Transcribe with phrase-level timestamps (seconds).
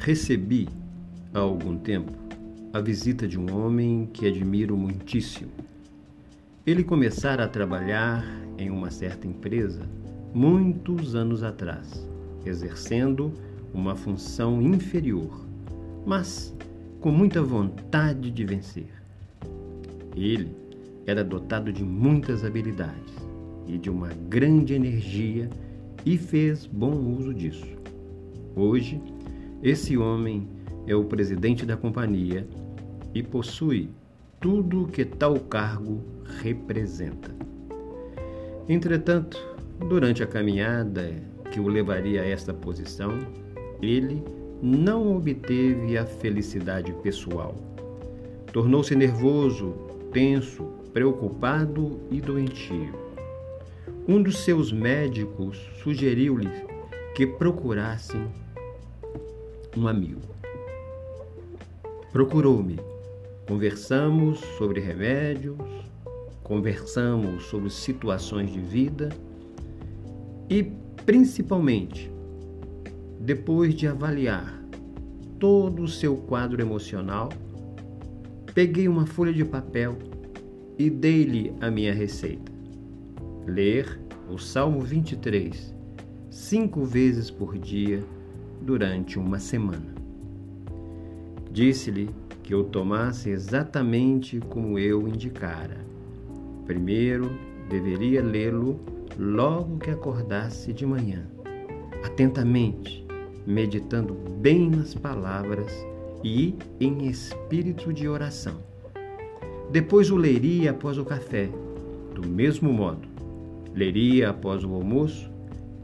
[0.00, 0.68] Recebi,
[1.34, 2.12] há algum tempo,
[2.72, 5.50] a visita de um homem que admiro muitíssimo.
[6.64, 8.24] Ele começara a trabalhar
[8.56, 9.82] em uma certa empresa
[10.32, 12.08] muitos anos atrás,
[12.46, 13.32] exercendo
[13.74, 15.44] uma função inferior,
[16.06, 16.54] mas
[17.00, 18.88] com muita vontade de vencer.
[20.14, 20.54] Ele
[21.06, 23.14] era dotado de muitas habilidades
[23.66, 25.50] e de uma grande energia
[26.06, 27.66] e fez bom uso disso.
[28.54, 29.00] Hoje,
[29.62, 30.48] esse homem
[30.86, 32.46] é o presidente da companhia
[33.12, 33.90] e possui
[34.40, 36.00] tudo o que tal cargo
[36.40, 37.34] representa.
[38.68, 39.36] Entretanto,
[39.88, 41.12] durante a caminhada
[41.50, 43.18] que o levaria a esta posição,
[43.82, 44.22] ele
[44.62, 47.56] não obteve a felicidade pessoal.
[48.52, 49.74] Tornou-se nervoso,
[50.12, 52.94] tenso, preocupado e doentio.
[54.06, 56.50] Um dos seus médicos sugeriu-lhe
[57.14, 58.26] que procurassem
[59.78, 60.20] um amigo.
[62.12, 62.78] Procurou-me.
[63.46, 65.56] Conversamos sobre remédios,
[66.42, 69.08] conversamos sobre situações de vida
[70.50, 70.62] e,
[71.06, 72.10] principalmente,
[73.20, 74.62] depois de avaliar
[75.38, 77.30] todo o seu quadro emocional,
[78.54, 79.96] peguei uma folha de papel
[80.76, 82.52] e dei-lhe a minha receita.
[83.46, 83.98] Ler
[84.30, 85.74] o Salmo 23
[86.30, 88.04] cinco vezes por dia
[88.60, 89.94] durante uma semana.
[91.50, 92.10] Disse-lhe
[92.42, 95.84] que eu tomasse exatamente como eu indicara.
[96.64, 97.30] Primeiro,
[97.68, 98.80] deveria lê-lo
[99.18, 101.26] logo que acordasse de manhã,
[102.04, 103.06] atentamente,
[103.46, 105.72] meditando bem nas palavras
[106.22, 108.56] e em espírito de oração.
[109.70, 111.50] Depois o leria após o café,
[112.14, 113.08] do mesmo modo.
[113.74, 115.30] Leria após o almoço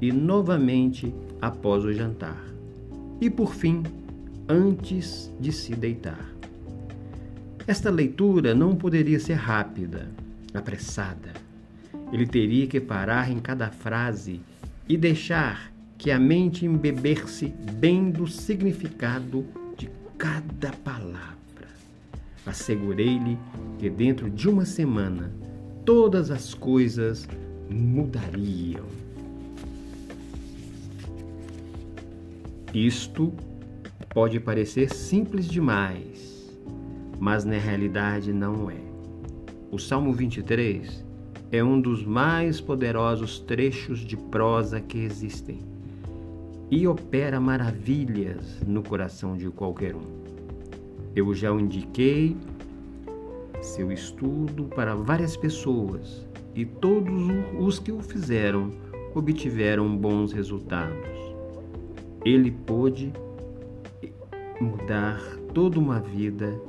[0.00, 2.49] e novamente após o jantar
[3.20, 3.82] e, por fim,
[4.48, 6.28] antes de se deitar.
[7.66, 10.08] Esta leitura não poderia ser rápida,
[10.52, 11.32] apressada.
[12.12, 14.40] Ele teria que parar em cada frase
[14.88, 17.48] e deixar que a mente embeber-se
[17.78, 19.44] bem do significado
[19.76, 19.88] de
[20.18, 21.36] cada palavra.
[22.44, 23.38] Assegurei-lhe
[23.78, 25.30] que dentro de uma semana
[25.84, 27.28] todas as coisas
[27.68, 28.86] mudariam.
[32.72, 33.32] Isto
[34.10, 36.56] pode parecer simples demais,
[37.18, 38.78] mas na realidade não é.
[39.72, 41.04] O Salmo 23
[41.50, 45.58] é um dos mais poderosos trechos de prosa que existem
[46.70, 50.22] e opera maravilhas no coração de qualquer um.
[51.16, 52.36] Eu já o indiquei
[53.60, 57.28] seu estudo para várias pessoas e todos
[57.58, 58.70] os que o fizeram
[59.12, 61.29] obtiveram bons resultados
[62.24, 63.12] ele pôde
[64.60, 65.20] mudar
[65.54, 66.60] toda uma vida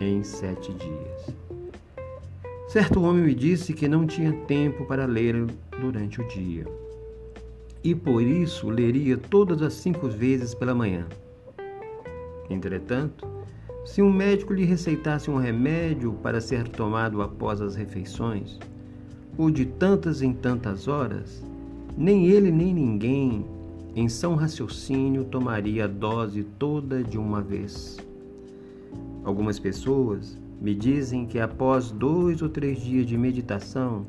[0.00, 1.36] em sete dias.
[2.68, 5.46] Certo homem me disse que não tinha tempo para ler
[5.80, 6.66] durante o dia
[7.86, 11.06] e por isso leria todas as cinco vezes pela manhã.
[12.50, 13.24] Entretanto,
[13.84, 18.58] se um médico lhe receitasse um remédio para ser tomado após as refeições,
[19.38, 21.44] ou de tantas em tantas horas,
[21.96, 23.46] nem ele nem ninguém
[23.96, 27.96] em são raciocínio, tomaria a dose toda de uma vez.
[29.24, 34.06] Algumas pessoas me dizem que após dois ou três dias de meditação,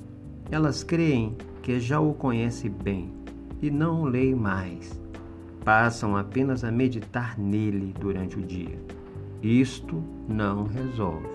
[0.51, 3.13] elas creem que já o conhece bem
[3.61, 4.99] e não leem mais.
[5.63, 8.77] Passam apenas a meditar nele durante o dia.
[9.41, 11.29] Isto não resolve.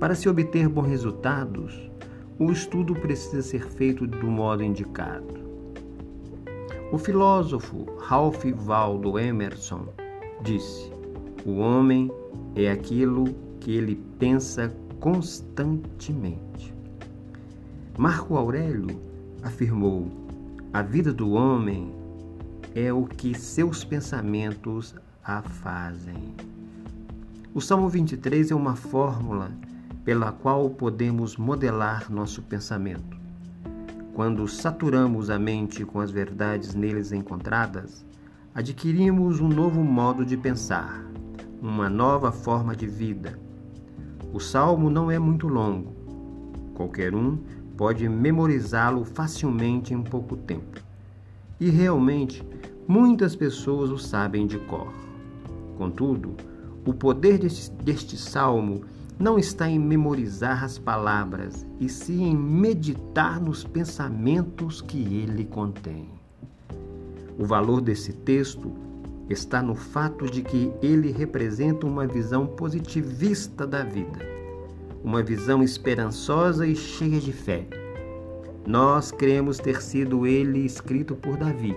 [0.00, 1.90] Para se obter bons resultados,
[2.38, 5.45] o estudo precisa ser feito do modo indicado.
[6.92, 9.88] O filósofo Ralph Waldo Emerson
[10.42, 10.88] disse:
[11.44, 12.08] O homem
[12.54, 13.24] é aquilo
[13.58, 16.72] que ele pensa constantemente.
[17.98, 19.00] Marco Aurélio
[19.42, 20.08] afirmou:
[20.72, 21.92] A vida do homem
[22.72, 24.94] é o que seus pensamentos
[25.24, 26.36] a fazem.
[27.52, 29.50] O Salmo 23 é uma fórmula
[30.04, 33.25] pela qual podemos modelar nosso pensamento.
[34.16, 38.02] Quando saturamos a mente com as verdades neles encontradas,
[38.54, 41.04] adquirimos um novo modo de pensar,
[41.60, 43.38] uma nova forma de vida.
[44.32, 45.92] O salmo não é muito longo.
[46.72, 47.36] Qualquer um
[47.76, 50.80] pode memorizá-lo facilmente em pouco tempo.
[51.60, 52.42] E realmente,
[52.88, 54.94] muitas pessoas o sabem de cor.
[55.76, 56.34] Contudo,
[56.86, 58.80] o poder deste, deste salmo
[59.18, 66.10] não está em memorizar as palavras, e sim em meditar nos pensamentos que ele contém.
[67.38, 68.72] O valor desse texto
[69.28, 74.18] está no fato de que ele representa uma visão positivista da vida,
[75.02, 77.66] uma visão esperançosa e cheia de fé.
[78.66, 81.76] Nós cremos ter sido ele escrito por Davi,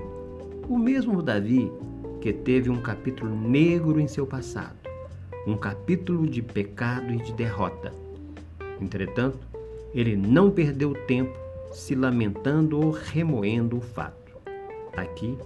[0.68, 1.71] o mesmo Davi
[2.19, 4.88] que teve um capítulo negro em seu passado,
[5.50, 7.92] um capítulo de pecado e de derrota.
[8.80, 9.40] Entretanto,
[9.94, 11.38] ele não perdeu tempo
[11.72, 14.38] se lamentando ou remoendo o fato.
[14.96, 15.38] Aqui,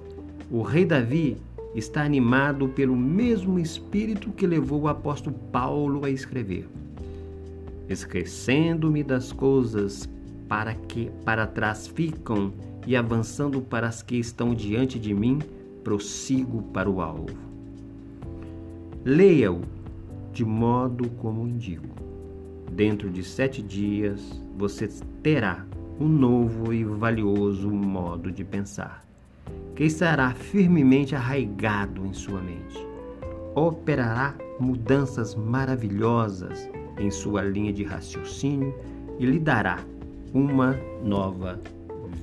[0.51, 1.37] o rei Davi
[1.73, 6.67] está animado pelo mesmo espírito que levou o apóstolo Paulo a escrever.
[7.89, 10.09] Esquecendo-me das coisas
[10.47, 12.53] para que para trás ficam
[12.85, 15.39] e avançando para as que estão diante de mim,
[15.83, 17.37] prossigo para o alvo.
[19.05, 19.61] Leia-o
[20.33, 21.95] de modo como indico.
[22.71, 24.19] Dentro de sete dias
[24.57, 24.89] você
[25.21, 25.65] terá
[25.99, 29.05] um novo e valioso modo de pensar
[29.75, 32.77] que estará firmemente arraigado em sua mente.
[33.55, 38.73] Operará mudanças maravilhosas em sua linha de raciocínio
[39.19, 39.79] e lhe dará
[40.33, 41.59] uma nova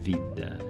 [0.02, 0.69] vida.